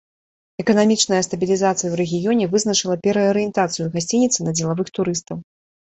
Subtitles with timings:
[0.63, 5.37] Эканамічная стабілізацыя ў рэгіёне вызначыла пераарыентацыю гасцініцы на дзелавых турыстаў.